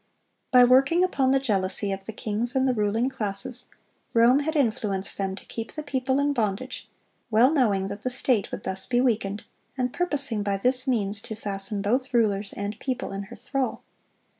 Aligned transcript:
By 0.49 0.63
working 0.63 1.03
upon 1.03 1.29
the 1.29 1.39
jealousy 1.39 1.91
of 1.91 2.05
the 2.05 2.11
kings 2.11 2.55
and 2.55 2.67
the 2.67 2.73
ruling 2.73 3.07
classes, 3.07 3.65
Rome 4.15 4.39
had 4.39 4.55
influenced 4.55 5.15
them 5.19 5.35
to 5.35 5.45
keep 5.45 5.73
the 5.73 5.83
people 5.83 6.17
in 6.17 6.33
bondage, 6.33 6.89
well 7.29 7.51
knowing 7.51 7.87
that 7.89 8.01
the 8.01 8.09
state 8.09 8.51
would 8.51 8.63
thus 8.63 8.87
be 8.87 8.99
weakened, 8.99 9.43
and 9.77 9.93
purposing 9.93 10.41
by 10.41 10.57
this 10.57 10.87
means 10.87 11.21
to 11.21 11.35
fasten 11.35 11.83
both 11.83 12.15
rulers 12.15 12.51
and 12.53 12.79
people 12.79 13.11
in 13.11 13.25
her 13.29 13.35
thrall. 13.35 13.83